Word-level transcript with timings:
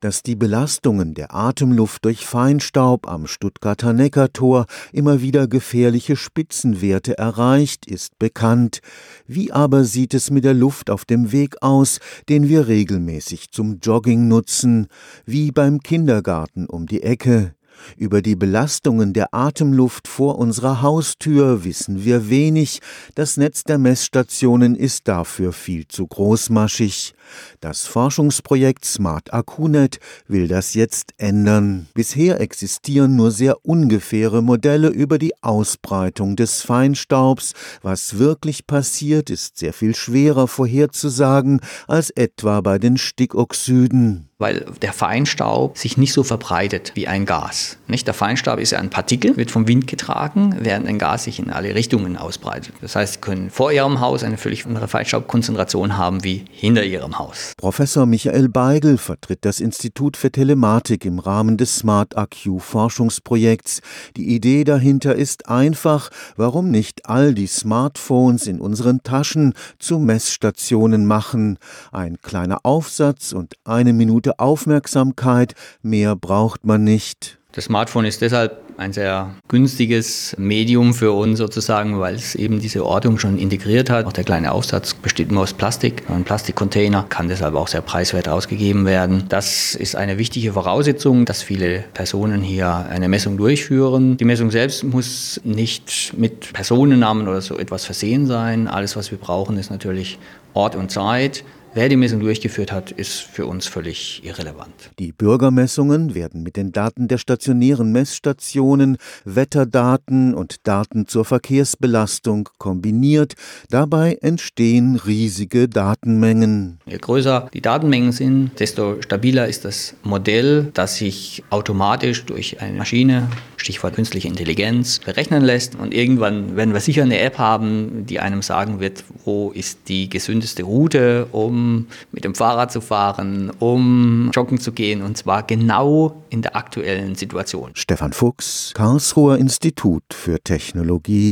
Dass 0.00 0.22
die 0.22 0.34
Belastungen 0.34 1.12
der 1.12 1.34
Atemluft 1.34 2.06
durch 2.06 2.24
Feinstaub 2.24 3.06
am 3.06 3.26
Stuttgarter 3.26 3.92
Neckartor 3.92 4.64
immer 4.94 5.20
wieder 5.20 5.46
gefährliche 5.46 6.16
Spitzenwerte 6.16 7.18
erreicht, 7.18 7.84
ist 7.84 8.18
bekannt. 8.18 8.80
Wie 9.26 9.52
aber 9.52 9.84
sieht 9.84 10.14
es 10.14 10.30
mit 10.30 10.44
der 10.44 10.54
Luft 10.54 10.88
auf 10.88 11.04
dem 11.04 11.32
Weg 11.32 11.62
aus, 11.62 11.98
den 12.30 12.48
wir 12.48 12.66
regelmäßig 12.66 13.50
zum 13.50 13.80
Jogging 13.82 14.26
nutzen, 14.26 14.86
wie 15.26 15.52
beim 15.52 15.80
Kindergarten 15.80 16.64
um 16.64 16.86
die 16.86 17.02
Ecke? 17.02 17.54
Über 17.96 18.22
die 18.22 18.36
Belastungen 18.36 19.12
der 19.12 19.34
Atemluft 19.34 20.08
vor 20.08 20.38
unserer 20.38 20.82
Haustür 20.82 21.64
wissen 21.64 22.04
wir 22.04 22.30
wenig, 22.30 22.80
das 23.14 23.36
Netz 23.36 23.64
der 23.64 23.78
Messstationen 23.78 24.74
ist 24.74 25.08
dafür 25.08 25.52
viel 25.52 25.86
zu 25.88 26.06
großmaschig. 26.06 27.14
Das 27.60 27.86
Forschungsprojekt 27.86 28.84
Smart 28.84 29.32
AkuNet 29.32 29.98
will 30.26 30.48
das 30.48 30.74
jetzt 30.74 31.12
ändern. 31.18 31.86
Bisher 31.94 32.40
existieren 32.40 33.16
nur 33.16 33.30
sehr 33.30 33.64
ungefähre 33.64 34.42
Modelle 34.42 34.88
über 34.88 35.18
die 35.18 35.32
Ausbreitung 35.42 36.36
des 36.36 36.62
Feinstaubs. 36.62 37.52
Was 37.82 38.18
wirklich 38.18 38.66
passiert, 38.66 39.30
ist 39.30 39.58
sehr 39.58 39.72
viel 39.72 39.94
schwerer 39.94 40.48
vorherzusagen 40.48 41.60
als 41.86 42.10
etwa 42.10 42.60
bei 42.60 42.78
den 42.78 42.96
Stickoxiden 42.96 44.29
weil 44.40 44.64
der 44.82 44.92
Feinstaub 44.92 45.78
sich 45.78 45.96
nicht 45.96 46.12
so 46.12 46.24
verbreitet 46.24 46.92
wie 46.94 47.06
ein 47.06 47.26
Gas. 47.26 47.76
Nicht? 47.86 48.06
Der 48.06 48.14
Feinstaub 48.14 48.58
ist 48.58 48.72
ja 48.72 48.78
ein 48.78 48.90
Partikel, 48.90 49.36
wird 49.36 49.50
vom 49.50 49.68
Wind 49.68 49.86
getragen, 49.86 50.56
während 50.58 50.88
ein 50.88 50.98
Gas 50.98 51.24
sich 51.24 51.38
in 51.38 51.50
alle 51.50 51.74
Richtungen 51.74 52.16
ausbreitet. 52.16 52.74
Das 52.80 52.96
heißt, 52.96 53.14
Sie 53.14 53.20
können 53.20 53.50
vor 53.50 53.70
Ihrem 53.70 54.00
Haus 54.00 54.24
eine 54.24 54.38
völlig 54.38 54.66
andere 54.66 54.88
Feinstaubkonzentration 54.88 55.96
haben 55.96 56.24
wie 56.24 56.46
hinter 56.50 56.82
Ihrem 56.84 57.18
Haus. 57.18 57.52
Professor 57.58 58.06
Michael 58.06 58.48
Beigel 58.48 58.96
vertritt 58.96 59.44
das 59.44 59.60
Institut 59.60 60.16
für 60.16 60.32
Telematik 60.32 61.04
im 61.04 61.18
Rahmen 61.18 61.58
des 61.58 61.76
Smart 61.76 62.16
AQ 62.16 62.60
Forschungsprojekts. 62.60 63.80
Die 64.16 64.34
Idee 64.34 64.64
dahinter 64.64 65.14
ist 65.14 65.48
einfach, 65.48 66.10
warum 66.36 66.70
nicht 66.70 67.06
all 67.06 67.34
die 67.34 67.46
Smartphones 67.46 68.46
in 68.46 68.60
unseren 68.60 69.02
Taschen 69.02 69.52
zu 69.78 69.98
Messstationen 69.98 71.04
machen. 71.04 71.58
Ein 71.92 72.16
kleiner 72.22 72.60
Aufsatz 72.62 73.32
und 73.32 73.54
eine 73.64 73.92
Minute 73.92 74.29
gute 74.30 74.38
Aufmerksamkeit, 74.38 75.54
mehr 75.82 76.14
braucht 76.14 76.64
man 76.64 76.84
nicht. 76.84 77.38
Das 77.52 77.64
Smartphone 77.64 78.04
ist 78.04 78.20
deshalb 78.20 78.62
ein 78.76 78.92
sehr 78.92 79.34
günstiges 79.48 80.36
Medium 80.38 80.94
für 80.94 81.10
uns 81.10 81.38
sozusagen, 81.38 81.98
weil 81.98 82.14
es 82.14 82.36
eben 82.36 82.60
diese 82.60 82.86
Ortung 82.86 83.18
schon 83.18 83.38
integriert 83.38 83.90
hat. 83.90 84.06
Auch 84.06 84.12
der 84.12 84.22
kleine 84.22 84.52
Aufsatz 84.52 84.94
besteht 84.94 85.32
nur 85.32 85.42
aus 85.42 85.52
Plastik. 85.52 86.04
Ein 86.08 86.22
Plastikcontainer 86.22 87.06
kann 87.08 87.26
deshalb 87.26 87.56
auch 87.56 87.66
sehr 87.66 87.80
preiswert 87.80 88.28
ausgegeben 88.28 88.86
werden. 88.86 89.24
Das 89.28 89.74
ist 89.74 89.96
eine 89.96 90.16
wichtige 90.16 90.52
Voraussetzung, 90.52 91.24
dass 91.24 91.42
viele 91.42 91.82
Personen 91.92 92.40
hier 92.40 92.86
eine 92.88 93.08
Messung 93.08 93.36
durchführen. 93.36 94.16
Die 94.16 94.24
Messung 94.24 94.52
selbst 94.52 94.84
muss 94.84 95.40
nicht 95.42 96.14
mit 96.16 96.52
Personennamen 96.52 97.26
oder 97.26 97.40
so 97.40 97.58
etwas 97.58 97.84
versehen 97.84 98.26
sein. 98.26 98.68
Alles, 98.68 98.94
was 98.94 99.10
wir 99.10 99.18
brauchen, 99.18 99.58
ist 99.58 99.72
natürlich 99.72 100.18
Ort 100.54 100.76
und 100.76 100.92
Zeit. 100.92 101.42
Wer 101.72 101.88
die 101.88 101.94
Messung 101.96 102.18
durchgeführt 102.18 102.72
hat, 102.72 102.90
ist 102.90 103.20
für 103.20 103.46
uns 103.46 103.68
völlig 103.68 104.24
irrelevant. 104.24 104.90
Die 104.98 105.12
Bürgermessungen 105.12 106.16
werden 106.16 106.42
mit 106.42 106.56
den 106.56 106.72
Daten 106.72 107.06
der 107.06 107.18
stationären 107.18 107.92
Messstationen, 107.92 108.96
Wetterdaten 109.24 110.34
und 110.34 110.66
Daten 110.66 111.06
zur 111.06 111.24
Verkehrsbelastung 111.24 112.48
kombiniert. 112.58 113.34
Dabei 113.68 114.18
entstehen 114.20 114.96
riesige 114.96 115.68
Datenmengen. 115.68 116.80
Je 116.86 116.98
größer 116.98 117.48
die 117.54 117.60
Datenmengen 117.60 118.10
sind, 118.10 118.58
desto 118.58 119.00
stabiler 119.00 119.46
ist 119.46 119.64
das 119.64 119.94
Modell, 120.02 120.72
das 120.74 120.96
sich 120.96 121.44
automatisch 121.50 122.24
durch 122.24 122.60
eine 122.60 122.78
Maschine, 122.78 123.28
Stichwort 123.58 123.94
künstliche 123.94 124.26
Intelligenz, 124.26 124.98
berechnen 124.98 125.44
lässt. 125.44 125.76
Und 125.76 125.94
irgendwann 125.94 126.56
werden 126.56 126.74
wir 126.74 126.80
sicher 126.80 127.02
eine 127.02 127.20
App 127.20 127.38
haben, 127.38 128.06
die 128.06 128.18
einem 128.18 128.42
sagen 128.42 128.80
wird, 128.80 129.04
wo 129.24 129.52
ist 129.52 129.88
die 129.88 130.08
gesündeste 130.08 130.64
Route, 130.64 131.28
um 131.60 131.86
mit 132.12 132.24
dem 132.24 132.34
Fahrrad 132.34 132.72
zu 132.72 132.80
fahren, 132.80 133.50
um 133.58 134.30
joggen 134.32 134.58
zu 134.58 134.72
gehen 134.72 135.02
und 135.02 135.16
zwar 135.16 135.42
genau 135.42 136.22
in 136.30 136.42
der 136.42 136.56
aktuellen 136.56 137.14
Situation. 137.14 137.72
Stefan 137.74 138.12
Fuchs, 138.12 138.72
Karlsruher 138.74 139.38
Institut 139.38 140.02
für 140.10 140.40
Technologie 140.40 141.28